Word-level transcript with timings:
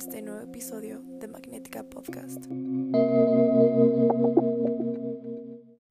este 0.00 0.22
nuevo 0.22 0.40
episodio 0.40 1.02
de 1.02 1.28
Magnética 1.28 1.82
Podcast. 1.82 2.46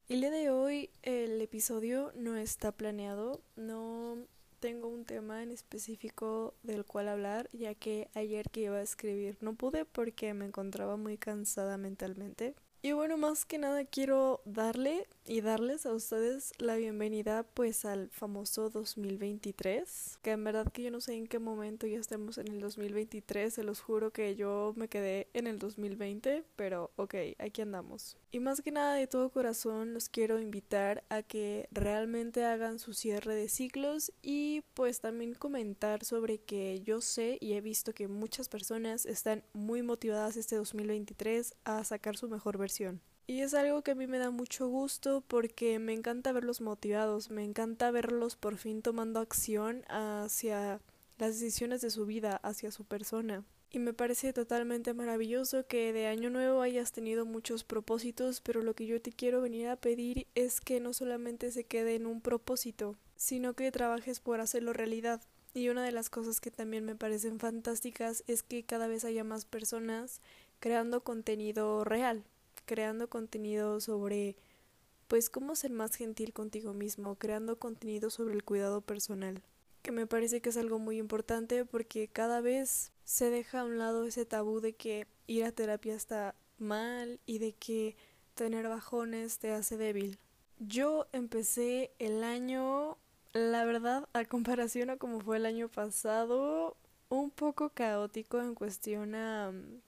El 0.07 0.21
día 0.21 0.31
de 0.31 0.49
hoy 0.49 0.89
el 1.03 1.39
episodio 1.39 2.11
no 2.15 2.35
está 2.35 2.71
planeado, 2.71 3.43
no 3.55 4.17
tengo 4.59 4.87
un 4.87 5.05
tema 5.05 5.43
en 5.43 5.51
específico 5.51 6.55
del 6.63 6.85
cual 6.85 7.07
hablar, 7.07 7.49
ya 7.51 7.75
que 7.75 8.09
ayer 8.15 8.49
que 8.49 8.61
iba 8.61 8.77
a 8.77 8.81
escribir 8.81 9.37
no 9.41 9.53
pude 9.53 9.85
porque 9.85 10.33
me 10.33 10.45
encontraba 10.45 10.97
muy 10.97 11.19
cansada 11.19 11.77
mentalmente. 11.77 12.55
Y 12.81 12.93
bueno, 12.93 13.17
más 13.17 13.43
que 13.43 13.57
nada 13.57 13.83
quiero 13.83 14.41
darle 14.45 15.05
y 15.25 15.41
darles 15.41 15.85
a 15.85 15.91
ustedes 15.91 16.53
la 16.59 16.77
bienvenida 16.77 17.43
pues 17.43 17.83
al 17.83 18.09
famoso 18.09 18.69
2023, 18.69 20.19
que 20.21 20.31
en 20.31 20.45
verdad 20.45 20.71
que 20.71 20.83
yo 20.83 20.89
no 20.89 21.01
sé 21.01 21.13
en 21.15 21.27
qué 21.27 21.39
momento 21.39 21.87
ya 21.87 21.99
estemos 21.99 22.37
en 22.37 22.47
el 22.47 22.61
2023, 22.61 23.53
se 23.53 23.63
los 23.63 23.81
juro 23.81 24.11
que 24.11 24.37
yo 24.37 24.73
me 24.77 24.87
quedé 24.87 25.27
en 25.33 25.47
el 25.47 25.59
2020, 25.59 26.45
pero 26.55 26.91
ok, 26.95 27.15
aquí 27.37 27.61
andamos. 27.61 28.15
Y 28.31 28.39
más 28.39 28.61
que 28.61 28.71
nada 28.71 28.93
de 28.93 29.07
todo 29.07 29.29
corazón 29.29 29.93
los 29.93 30.07
quiero 30.07 30.39
invitar 30.39 31.03
a 31.09 31.21
que 31.21 31.67
realmente 31.71 32.45
hagan 32.45 32.79
su 32.79 32.93
cierre 32.93 33.35
de 33.35 33.49
ciclos 33.49 34.13
y 34.21 34.61
pues 34.73 35.01
también 35.01 35.33
comentar 35.33 36.05
sobre 36.05 36.37
que 36.37 36.81
yo 36.81 37.01
sé 37.01 37.39
y 37.41 37.53
he 37.53 37.61
visto 37.61 37.93
que 37.93 38.07
muchas 38.07 38.47
personas 38.47 39.05
están 39.05 39.43
muy 39.51 39.81
motivadas 39.81 40.37
este 40.37 40.55
2023 40.55 41.55
a 41.65 41.83
sacar 41.83 42.15
su 42.15 42.29
mejor 42.29 42.57
versión 42.57 42.68
y 43.29 43.41
es 43.41 43.53
algo 43.53 43.83
que 43.83 43.91
a 43.91 43.95
mí 43.95 44.07
me 44.07 44.17
da 44.17 44.31
mucho 44.31 44.67
gusto 44.69 45.21
porque 45.27 45.77
me 45.77 45.93
encanta 45.93 46.31
verlos 46.31 46.61
motivados, 46.61 47.29
me 47.29 47.43
encanta 47.43 47.91
verlos 47.91 48.35
por 48.35 48.57
fin 48.57 48.81
tomando 48.81 49.19
acción 49.19 49.83
hacia 49.87 50.81
las 51.19 51.39
decisiones 51.39 51.81
de 51.81 51.91
su 51.91 52.07
vida, 52.07 52.37
hacia 52.37 52.71
su 52.71 52.85
persona. 52.85 53.45
Y 53.69 53.77
me 53.77 53.93
parece 53.93 54.33
totalmente 54.33 54.95
maravilloso 54.95 55.67
que 55.67 55.93
de 55.93 56.07
año 56.07 56.31
nuevo 56.31 56.63
hayas 56.63 56.91
tenido 56.91 57.23
muchos 57.23 57.63
propósitos, 57.63 58.41
pero 58.41 58.63
lo 58.63 58.73
que 58.73 58.87
yo 58.87 58.99
te 58.99 59.11
quiero 59.11 59.41
venir 59.41 59.67
a 59.67 59.75
pedir 59.75 60.25
es 60.33 60.59
que 60.59 60.79
no 60.79 60.91
solamente 60.91 61.51
se 61.51 61.65
quede 61.65 61.93
en 61.93 62.07
un 62.07 62.21
propósito, 62.21 62.95
sino 63.15 63.53
que 63.53 63.71
trabajes 63.71 64.21
por 64.21 64.41
hacerlo 64.41 64.73
realidad. 64.73 65.21
Y 65.53 65.69
una 65.69 65.83
de 65.83 65.91
las 65.91 66.09
cosas 66.09 66.41
que 66.41 66.49
también 66.49 66.83
me 66.83 66.95
parecen 66.95 67.37
fantásticas 67.39 68.23
es 68.25 68.41
que 68.41 68.63
cada 68.63 68.87
vez 68.87 69.05
haya 69.05 69.23
más 69.23 69.45
personas 69.45 70.19
creando 70.59 71.03
contenido 71.03 71.83
real, 71.83 72.23
creando 72.69 73.09
contenido 73.09 73.81
sobre 73.81 74.35
pues 75.07 75.31
cómo 75.31 75.55
ser 75.55 75.71
más 75.71 75.95
gentil 75.95 76.33
contigo 76.33 76.71
mismo, 76.71 77.15
creando 77.15 77.57
contenido 77.57 78.11
sobre 78.11 78.35
el 78.35 78.43
cuidado 78.43 78.81
personal, 78.81 79.41
que 79.81 79.91
me 79.91 80.05
parece 80.05 80.39
que 80.39 80.49
es 80.49 80.57
algo 80.57 80.77
muy 80.77 80.99
importante 80.99 81.65
porque 81.65 82.07
cada 82.07 82.41
vez 82.41 82.91
se 83.05 83.31
deja 83.31 83.61
a 83.61 83.63
un 83.63 83.79
lado 83.79 84.05
ese 84.05 84.23
tabú 84.23 84.59
de 84.59 84.73
que 84.73 85.07
ir 85.25 85.45
a 85.45 85.51
terapia 85.51 85.95
está 85.95 86.35
mal 86.59 87.19
y 87.25 87.39
de 87.39 87.53
que 87.53 87.95
tener 88.35 88.69
bajones 88.69 89.39
te 89.39 89.51
hace 89.51 89.75
débil. 89.75 90.19
Yo 90.59 91.07
empecé 91.11 91.91
el 91.97 92.23
año, 92.23 92.99
la 93.33 93.65
verdad, 93.65 94.07
a 94.13 94.25
comparación 94.25 94.91
a 94.91 94.97
como 94.97 95.21
fue 95.21 95.37
el 95.37 95.47
año 95.47 95.69
pasado, 95.69 96.77
un 97.09 97.31
poco 97.31 97.71
caótico 97.71 98.39
en 98.39 98.53
cuestión 98.53 99.15
a 99.15 99.49
mm, 99.51 99.81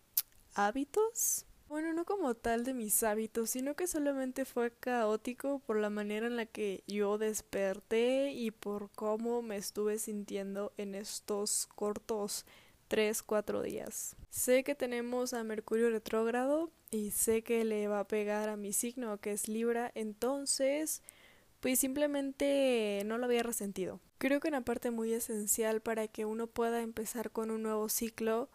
hábitos 0.56 1.46
bueno, 1.72 1.94
no 1.94 2.04
como 2.04 2.36
tal 2.36 2.66
de 2.66 2.74
mis 2.74 3.02
hábitos, 3.02 3.52
sino 3.52 3.76
que 3.76 3.88
solamente 3.88 4.44
fue 4.44 4.72
caótico 4.72 5.60
por 5.60 5.78
la 5.78 5.90
manera 5.90 6.28
en 6.28 6.36
la 6.36 6.46
que 6.46 6.84
yo 6.86 7.18
desperté 7.18 8.34
y 8.34 8.52
por 8.52 8.90
cómo 8.92 9.42
me 9.42 9.56
estuve 9.56 9.98
sintiendo 9.98 10.74
en 10.76 10.96
estos 10.96 11.70
cortos 11.74 12.46
3, 12.90 13.24
4 13.24 13.62
días. 13.62 14.18
Sé 14.30 14.66
que 14.66 14.76
tenemos 14.76 15.34
a 15.34 15.46
Mercurio 15.46 15.90
retrógrado 15.90 16.70
y 16.92 17.12
sé 17.12 17.42
que 17.42 17.64
le 17.64 17.88
va 17.88 18.02
a 18.02 18.08
pegar 18.08 18.50
a 18.50 18.58
mi 18.58 18.74
signo 18.74 19.22
que 19.22 19.32
es 19.32 19.48
Libra, 19.48 19.94
entonces 19.96 21.02
pues 21.62 21.80
simplemente 21.80 23.02
no 23.06 23.18
lo 23.18 23.28
había 23.28 23.44
resentido. 23.44 24.02
Creo 24.18 24.42
que 24.42 24.50
una 24.50 24.66
parte 24.66 24.92
muy 24.92 25.14
esencial 25.14 25.80
para 25.80 26.10
que 26.10 26.26
uno 26.26 26.48
pueda 26.48 26.82
empezar 26.82 27.32
con 27.32 27.50
un 27.50 27.64
nuevo 27.64 27.88
ciclo 27.88 28.50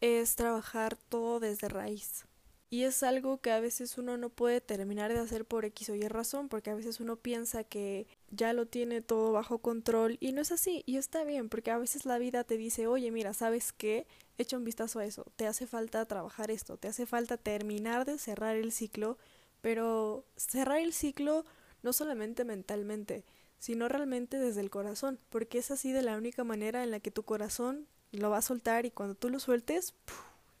es 0.00 0.36
trabajar 0.36 0.96
todo 0.96 1.38
desde 1.38 1.68
raíz. 1.68 2.24
Y 2.72 2.84
es 2.84 3.02
algo 3.02 3.38
que 3.38 3.52
a 3.52 3.60
veces 3.60 3.98
uno 3.98 4.16
no 4.16 4.30
puede 4.30 4.62
terminar 4.62 5.12
de 5.12 5.18
hacer 5.18 5.44
por 5.44 5.66
X 5.66 5.90
o 5.90 5.94
Y 5.94 6.08
razón, 6.08 6.48
porque 6.48 6.70
a 6.70 6.74
veces 6.74 7.00
uno 7.00 7.16
piensa 7.16 7.64
que 7.64 8.06
ya 8.30 8.54
lo 8.54 8.64
tiene 8.64 9.02
todo 9.02 9.30
bajo 9.30 9.58
control 9.58 10.16
y 10.20 10.32
no 10.32 10.40
es 10.40 10.52
así, 10.52 10.82
y 10.86 10.96
está 10.96 11.22
bien, 11.22 11.50
porque 11.50 11.70
a 11.70 11.76
veces 11.76 12.06
la 12.06 12.16
vida 12.16 12.44
te 12.44 12.56
dice, 12.56 12.86
oye, 12.86 13.10
mira, 13.10 13.34
¿sabes 13.34 13.74
qué? 13.74 14.06
Echa 14.38 14.56
un 14.56 14.64
vistazo 14.64 15.00
a 15.00 15.04
eso, 15.04 15.26
te 15.36 15.46
hace 15.46 15.66
falta 15.66 16.06
trabajar 16.06 16.50
esto, 16.50 16.78
te 16.78 16.88
hace 16.88 17.04
falta 17.04 17.36
terminar 17.36 18.06
de 18.06 18.16
cerrar 18.16 18.56
el 18.56 18.72
ciclo, 18.72 19.18
pero 19.60 20.24
cerrar 20.36 20.78
el 20.78 20.94
ciclo 20.94 21.44
no 21.82 21.92
solamente 21.92 22.46
mentalmente, 22.46 23.26
sino 23.58 23.86
realmente 23.90 24.38
desde 24.38 24.62
el 24.62 24.70
corazón, 24.70 25.18
porque 25.28 25.58
es 25.58 25.70
así 25.70 25.92
de 25.92 26.00
la 26.00 26.16
única 26.16 26.42
manera 26.42 26.82
en 26.82 26.90
la 26.90 27.00
que 27.00 27.10
tu 27.10 27.22
corazón 27.22 27.86
lo 28.12 28.30
va 28.30 28.38
a 28.38 28.42
soltar 28.42 28.86
y 28.86 28.90
cuando 28.90 29.14
tú 29.14 29.28
lo 29.28 29.40
sueltes, 29.40 29.92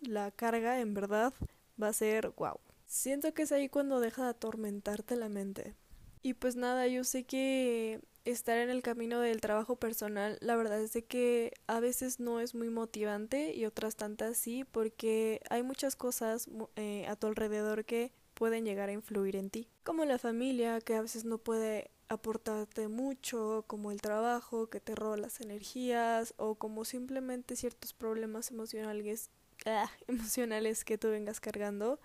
la 0.02 0.30
carga 0.30 0.78
en 0.78 0.92
verdad 0.92 1.32
va 1.80 1.88
a 1.88 1.92
ser 1.92 2.30
wow. 2.36 2.58
Siento 2.86 3.32
que 3.32 3.42
es 3.42 3.52
ahí 3.52 3.68
cuando 3.68 4.00
deja 4.00 4.24
de 4.24 4.30
atormentarte 4.30 5.16
la 5.16 5.28
mente. 5.28 5.74
Y 6.22 6.34
pues 6.34 6.56
nada, 6.56 6.86
yo 6.86 7.04
sé 7.04 7.24
que 7.24 8.00
estar 8.24 8.58
en 8.58 8.70
el 8.70 8.82
camino 8.82 9.20
del 9.20 9.40
trabajo 9.40 9.76
personal, 9.76 10.38
la 10.40 10.54
verdad 10.56 10.80
es 10.80 10.92
de 10.92 11.04
que 11.04 11.52
a 11.66 11.80
veces 11.80 12.20
no 12.20 12.38
es 12.38 12.54
muy 12.54 12.70
motivante 12.70 13.54
y 13.54 13.66
otras 13.66 13.96
tantas 13.96 14.36
sí, 14.36 14.64
porque 14.64 15.40
hay 15.50 15.62
muchas 15.62 15.96
cosas 15.96 16.48
eh, 16.76 17.06
a 17.08 17.16
tu 17.16 17.26
alrededor 17.26 17.84
que 17.84 18.12
pueden 18.34 18.64
llegar 18.64 18.88
a 18.88 18.92
influir 18.92 19.36
en 19.36 19.50
ti, 19.50 19.68
como 19.82 20.04
la 20.04 20.18
familia, 20.18 20.80
que 20.80 20.94
a 20.94 21.02
veces 21.02 21.24
no 21.24 21.38
puede 21.38 21.90
aportarte 22.08 22.88
mucho, 22.88 23.64
como 23.66 23.90
el 23.90 24.00
trabajo, 24.00 24.68
que 24.68 24.80
te 24.80 24.94
roba 24.94 25.16
las 25.16 25.40
energías, 25.40 26.34
o 26.36 26.54
como 26.54 26.84
simplemente 26.84 27.56
ciertos 27.56 27.92
problemas 27.94 28.50
emocionales 28.50 29.30
Ah, 29.66 29.90
emocionales 30.08 30.84
que 30.84 30.98
tú 30.98 31.10
vengas 31.10 31.40
cargando 31.40 32.00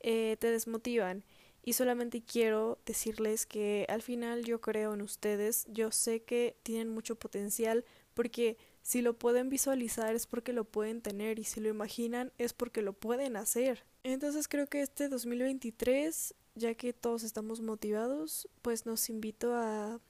eh, 0.00 0.36
te 0.38 0.50
desmotivan. 0.50 1.24
Y 1.62 1.72
solamente 1.72 2.22
quiero 2.22 2.78
decirles 2.86 3.44
que 3.44 3.86
al 3.88 4.00
final 4.00 4.44
yo 4.44 4.60
creo 4.60 4.94
en 4.94 5.02
ustedes, 5.02 5.66
yo 5.68 5.90
sé 5.90 6.22
que 6.22 6.56
tienen 6.62 6.88
mucho 6.88 7.16
potencial 7.16 7.84
porque 8.14 8.56
si 8.82 9.02
lo 9.02 9.18
pueden 9.18 9.48
visualizar 9.48 10.14
es 10.14 10.28
porque 10.28 10.52
lo 10.52 10.64
pueden 10.64 11.02
tener 11.02 11.40
y 11.40 11.44
si 11.44 11.58
lo 11.58 11.68
imaginan 11.68 12.32
es 12.38 12.52
porque 12.52 12.82
lo 12.82 12.92
pueden 12.92 13.36
hacer. 13.36 13.84
Entonces 14.04 14.46
creo 14.46 14.68
que 14.68 14.80
este 14.80 15.08
2023, 15.08 16.34
ya 16.54 16.74
que 16.74 16.92
todos 16.92 17.24
estamos 17.24 17.60
motivados, 17.60 18.48
pues 18.62 18.86
nos 18.86 19.10
invito 19.10 19.56
a, 19.56 20.00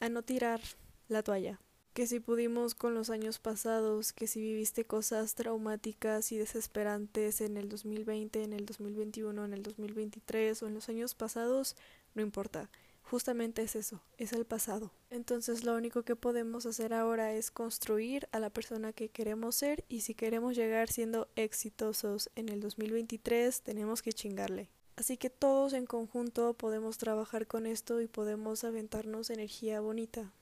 a 0.00 0.08
no 0.08 0.22
tirar 0.22 0.62
la 1.08 1.22
toalla 1.22 1.60
que 1.92 2.06
si 2.06 2.20
pudimos 2.20 2.74
con 2.74 2.94
los 2.94 3.10
años 3.10 3.38
pasados, 3.38 4.12
que 4.12 4.26
si 4.26 4.40
viviste 4.40 4.84
cosas 4.84 5.34
traumáticas 5.34 6.32
y 6.32 6.38
desesperantes 6.38 7.40
en 7.40 7.56
el 7.56 7.68
2020, 7.68 8.42
en 8.42 8.52
el 8.54 8.64
2021, 8.64 9.44
en 9.44 9.52
el 9.52 9.62
2023 9.62 10.62
o 10.62 10.66
en 10.68 10.74
los 10.74 10.88
años 10.88 11.14
pasados, 11.14 11.76
no 12.14 12.22
importa. 12.22 12.70
Justamente 13.02 13.60
es 13.62 13.76
eso, 13.76 14.00
es 14.16 14.32
el 14.32 14.46
pasado. 14.46 14.90
Entonces 15.10 15.64
lo 15.64 15.74
único 15.76 16.02
que 16.02 16.16
podemos 16.16 16.64
hacer 16.64 16.94
ahora 16.94 17.34
es 17.34 17.50
construir 17.50 18.26
a 18.32 18.38
la 18.38 18.48
persona 18.48 18.94
que 18.94 19.10
queremos 19.10 19.56
ser 19.56 19.84
y 19.88 20.00
si 20.00 20.14
queremos 20.14 20.56
llegar 20.56 20.88
siendo 20.88 21.28
exitosos 21.36 22.30
en 22.36 22.48
el 22.48 22.60
2023 22.60 23.60
tenemos 23.60 24.00
que 24.00 24.14
chingarle. 24.14 24.70
Así 24.96 25.18
que 25.18 25.28
todos 25.28 25.74
en 25.74 25.84
conjunto 25.84 26.54
podemos 26.54 26.96
trabajar 26.96 27.46
con 27.46 27.66
esto 27.66 28.00
y 28.00 28.06
podemos 28.06 28.64
aventarnos 28.64 29.28
energía 29.28 29.80
bonita. 29.80 30.32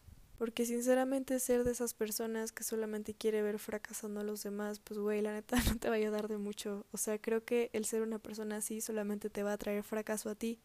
Porque 0.40 0.64
sinceramente 0.64 1.38
ser 1.38 1.64
de 1.64 1.72
esas 1.72 1.92
personas 1.92 2.50
que 2.50 2.64
solamente 2.64 3.12
quiere 3.12 3.42
ver 3.42 3.58
fracasando 3.58 4.20
a 4.20 4.24
los 4.24 4.42
demás, 4.42 4.80
pues 4.80 4.98
güey, 4.98 5.20
la 5.20 5.34
neta 5.34 5.58
no 5.68 5.76
te 5.76 5.90
va 5.90 5.96
a 5.96 5.98
ayudar 5.98 6.28
de 6.28 6.38
mucho. 6.38 6.86
O 6.92 6.96
sea, 6.96 7.20
creo 7.20 7.44
que 7.44 7.68
el 7.74 7.84
ser 7.84 8.00
una 8.00 8.18
persona 8.18 8.56
así 8.56 8.80
solamente 8.80 9.28
te 9.28 9.42
va 9.42 9.52
a 9.52 9.58
traer 9.58 9.82
fracaso 9.82 10.30
a 10.30 10.34
ti, 10.34 10.58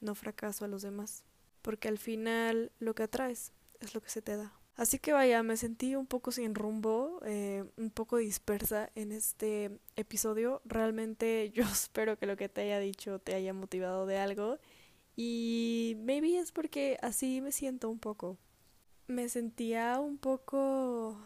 no 0.00 0.14
fracaso 0.14 0.64
a 0.64 0.68
los 0.68 0.82
demás. 0.82 1.24
Porque 1.60 1.88
al 1.88 1.98
final 1.98 2.70
lo 2.78 2.94
que 2.94 3.02
atraes 3.02 3.52
es 3.80 3.96
lo 3.96 4.00
que 4.00 4.10
se 4.10 4.22
te 4.22 4.36
da. 4.36 4.52
Así 4.76 5.00
que 5.00 5.12
vaya, 5.12 5.42
me 5.42 5.56
sentí 5.56 5.96
un 5.96 6.06
poco 6.06 6.30
sin 6.30 6.54
rumbo, 6.54 7.18
eh, 7.26 7.64
un 7.76 7.90
poco 7.90 8.18
dispersa 8.18 8.90
en 8.94 9.10
este 9.10 9.76
episodio. 9.96 10.62
Realmente 10.64 11.50
yo 11.52 11.64
espero 11.64 12.16
que 12.16 12.26
lo 12.26 12.36
que 12.36 12.48
te 12.48 12.60
haya 12.60 12.78
dicho 12.78 13.18
te 13.18 13.34
haya 13.34 13.52
motivado 13.52 14.06
de 14.06 14.18
algo. 14.18 14.60
Y 15.16 15.96
maybe 15.98 16.38
es 16.38 16.52
porque 16.52 16.96
así 17.02 17.40
me 17.40 17.50
siento 17.50 17.90
un 17.90 17.98
poco 17.98 18.38
me 19.06 19.28
sentía 19.28 19.98
un 20.00 20.18
poco 20.18 21.18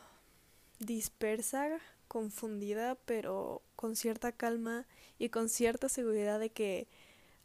dispersa, 0.78 1.80
confundida, 2.08 2.96
pero 3.06 3.62
con 3.76 3.96
cierta 3.96 4.32
calma 4.32 4.86
y 5.18 5.28
con 5.28 5.48
cierta 5.48 5.88
seguridad 5.88 6.40
de 6.40 6.50
que 6.50 6.88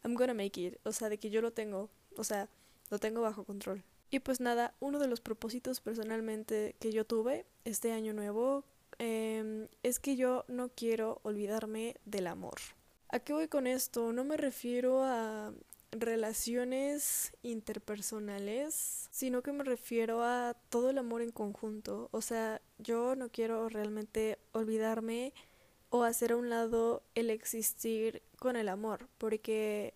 I'm 0.03 0.15
gonna 0.15 0.33
make 0.33 0.61
it, 0.61 0.77
o 0.83 0.91
sea, 0.91 1.09
de 1.09 1.17
que 1.17 1.29
yo 1.29 1.41
lo 1.41 1.51
tengo, 1.51 1.89
o 2.17 2.23
sea, 2.23 2.49
lo 2.89 2.99
tengo 2.99 3.21
bajo 3.21 3.43
control. 3.43 3.83
Y 4.09 4.19
pues 4.19 4.39
nada, 4.39 4.73
uno 4.79 4.99
de 4.99 5.07
los 5.07 5.19
propósitos 5.19 5.81
personalmente 5.81 6.75
que 6.79 6.91
yo 6.91 7.05
tuve 7.05 7.45
este 7.65 7.91
año 7.91 8.13
nuevo 8.13 8.63
em, 8.99 9.67
es 9.83 9.99
que 9.99 10.15
yo 10.15 10.45
no 10.47 10.69
quiero 10.69 11.19
olvidarme 11.23 11.95
del 12.05 12.27
amor. 12.27 12.55
¿A 13.09 13.19
qué 13.19 13.33
voy 13.33 13.47
con 13.47 13.67
esto? 13.67 14.13
No 14.13 14.23
me 14.23 14.37
refiero 14.37 15.03
a 15.03 15.53
relaciones 16.01 17.33
interpersonales, 17.43 19.07
sino 19.11 19.41
que 19.41 19.51
me 19.51 19.63
refiero 19.63 20.23
a 20.23 20.55
todo 20.69 20.89
el 20.89 20.97
amor 20.97 21.21
en 21.21 21.31
conjunto. 21.31 22.09
O 22.11 22.21
sea, 22.21 22.61
yo 22.77 23.15
no 23.15 23.29
quiero 23.29 23.69
realmente 23.69 24.37
olvidarme 24.51 25.33
o 25.89 26.03
hacer 26.03 26.31
a 26.31 26.37
un 26.37 26.49
lado 26.49 27.03
el 27.15 27.29
existir 27.29 28.21
con 28.37 28.55
el 28.55 28.69
amor, 28.69 29.07
porque 29.17 29.93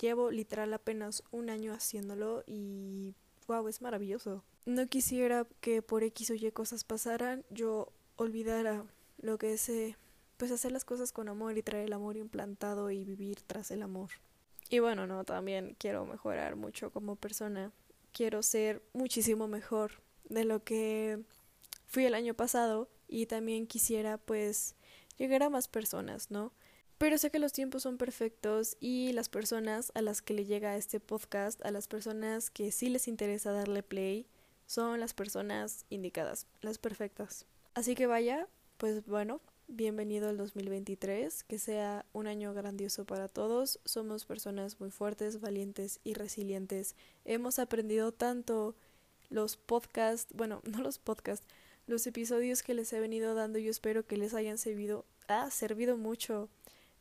llevo 0.00 0.30
literal 0.30 0.72
apenas 0.74 1.22
un 1.30 1.50
año 1.50 1.72
haciéndolo 1.72 2.42
y 2.46 3.14
wow, 3.46 3.68
es 3.68 3.82
maravilloso. 3.82 4.42
No 4.64 4.86
quisiera 4.86 5.46
que 5.60 5.82
por 5.82 6.04
X 6.04 6.30
o 6.30 6.34
Y 6.34 6.50
cosas 6.52 6.84
pasaran, 6.84 7.44
yo 7.50 7.92
olvidara 8.16 8.84
lo 9.18 9.38
que 9.38 9.54
es 9.54 9.68
eh, 9.68 9.96
pues 10.36 10.50
hacer 10.50 10.72
las 10.72 10.84
cosas 10.84 11.12
con 11.12 11.28
amor 11.28 11.56
y 11.56 11.62
traer 11.62 11.86
el 11.86 11.92
amor 11.92 12.16
implantado 12.16 12.90
y 12.90 13.04
vivir 13.04 13.40
tras 13.42 13.70
el 13.70 13.82
amor. 13.82 14.10
Y 14.72 14.78
bueno, 14.78 15.06
no, 15.06 15.22
también 15.24 15.76
quiero 15.78 16.06
mejorar 16.06 16.56
mucho 16.56 16.90
como 16.90 17.14
persona. 17.14 17.72
Quiero 18.10 18.42
ser 18.42 18.82
muchísimo 18.94 19.46
mejor 19.46 20.00
de 20.30 20.46
lo 20.46 20.64
que 20.64 21.20
fui 21.88 22.06
el 22.06 22.14
año 22.14 22.32
pasado 22.32 22.88
y 23.06 23.26
también 23.26 23.66
quisiera 23.66 24.16
pues 24.16 24.74
llegar 25.18 25.42
a 25.42 25.50
más 25.50 25.68
personas, 25.68 26.30
¿no? 26.30 26.54
Pero 26.96 27.18
sé 27.18 27.30
que 27.30 27.38
los 27.38 27.52
tiempos 27.52 27.82
son 27.82 27.98
perfectos 27.98 28.78
y 28.80 29.12
las 29.12 29.28
personas 29.28 29.92
a 29.94 30.00
las 30.00 30.22
que 30.22 30.32
le 30.32 30.46
llega 30.46 30.74
este 30.78 31.00
podcast, 31.00 31.62
a 31.66 31.70
las 31.70 31.86
personas 31.86 32.48
que 32.48 32.72
sí 32.72 32.88
les 32.88 33.08
interesa 33.08 33.52
darle 33.52 33.82
play, 33.82 34.26
son 34.64 35.00
las 35.00 35.12
personas 35.12 35.84
indicadas, 35.90 36.46
las 36.62 36.78
perfectas. 36.78 37.44
Así 37.74 37.94
que 37.94 38.06
vaya, 38.06 38.48
pues 38.78 39.04
bueno, 39.04 39.42
bienvenido 39.74 40.28
al 40.28 40.36
2023, 40.36 41.44
que 41.44 41.58
sea 41.58 42.04
un 42.12 42.26
año 42.26 42.52
grandioso 42.52 43.06
para 43.06 43.28
todos. 43.28 43.80
Somos 43.86 44.26
personas 44.26 44.78
muy 44.80 44.90
fuertes, 44.90 45.40
valientes 45.40 45.98
y 46.04 46.12
resilientes. 46.12 46.94
Hemos 47.24 47.58
aprendido 47.58 48.12
tanto 48.12 48.74
los 49.30 49.56
podcasts, 49.56 50.34
bueno, 50.36 50.60
no 50.70 50.80
los 50.82 50.98
podcasts, 50.98 51.46
los 51.86 52.06
episodios 52.06 52.62
que 52.62 52.74
les 52.74 52.92
he 52.92 53.00
venido 53.00 53.34
dando. 53.34 53.58
Yo 53.58 53.70
espero 53.70 54.06
que 54.06 54.18
les 54.18 54.34
hayan 54.34 54.58
servido, 54.58 55.06
ha 55.26 55.50
servido 55.50 55.96
mucho 55.96 56.50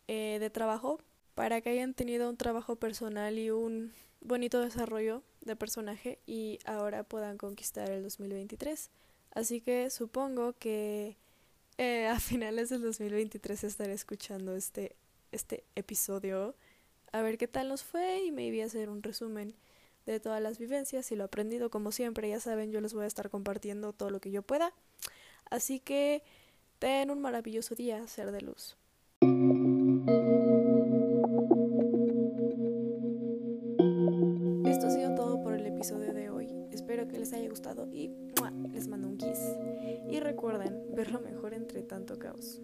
eh, 0.07 0.37
de 0.39 0.49
trabajo 0.49 0.99
para 1.35 1.59
que 1.59 1.71
hayan 1.71 1.93
tenido 1.93 2.29
un 2.29 2.37
trabajo 2.37 2.77
personal 2.77 3.37
y 3.37 3.51
un 3.51 3.91
bonito 4.21 4.61
desarrollo 4.61 5.23
de 5.41 5.57
personaje 5.57 6.19
y 6.25 6.59
ahora 6.65 7.03
puedan 7.03 7.37
conquistar 7.37 7.89
el 7.89 8.03
2023. 8.03 8.89
Así 9.33 9.59
que 9.59 9.89
supongo 9.89 10.53
que 10.53 11.17
eh, 11.83 12.05
a 12.05 12.19
finales 12.19 12.69
del 12.69 12.83
2023 12.83 13.63
estaré 13.63 13.93
escuchando 13.93 14.55
este, 14.55 14.95
este 15.31 15.63
episodio. 15.73 16.53
A 17.11 17.23
ver 17.23 17.39
qué 17.39 17.47
tal 17.47 17.69
nos 17.69 17.83
fue 17.83 18.23
y 18.23 18.31
me 18.31 18.45
iba 18.45 18.61
a 18.63 18.67
hacer 18.67 18.87
un 18.87 19.01
resumen 19.01 19.55
de 20.05 20.19
todas 20.19 20.43
las 20.43 20.59
vivencias 20.59 21.11
y 21.11 21.15
lo 21.15 21.23
aprendido 21.23 21.71
como 21.71 21.91
siempre. 21.91 22.29
Ya 22.29 22.39
saben, 22.39 22.71
yo 22.71 22.81
les 22.81 22.93
voy 22.93 23.05
a 23.05 23.07
estar 23.07 23.31
compartiendo 23.31 23.93
todo 23.93 24.11
lo 24.11 24.21
que 24.21 24.29
yo 24.29 24.43
pueda. 24.43 24.75
Así 25.49 25.79
que 25.79 26.21
ten 26.77 27.09
un 27.09 27.19
maravilloso 27.19 27.73
día, 27.73 28.07
ser 28.07 28.31
de 28.31 28.41
luz. 28.41 28.77
Que 37.11 37.19
les 37.19 37.33
haya 37.33 37.49
gustado 37.49 37.87
y 37.91 38.11
les 38.73 38.87
mando 38.87 39.07
un 39.07 39.17
kiss. 39.17 39.39
Y 40.09 40.19
recuerden 40.19 40.83
ver 40.95 41.11
lo 41.11 41.19
mejor 41.19 41.53
entre 41.53 41.83
tanto 41.83 42.17
caos. 42.17 42.61